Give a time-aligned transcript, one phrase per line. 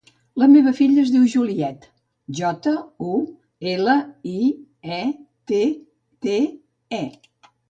[0.43, 1.89] La meva filla es diu Juliette:
[2.39, 2.73] jota,
[3.09, 3.19] u,
[3.75, 3.97] ela,
[4.33, 4.49] i,
[4.97, 5.03] e,
[5.53, 5.61] te,
[6.27, 6.41] te,
[7.03, 7.05] e.